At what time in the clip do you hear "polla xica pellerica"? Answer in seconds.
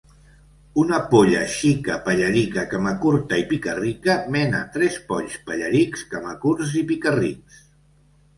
1.09-2.63